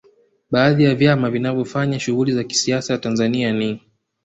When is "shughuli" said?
1.99-2.31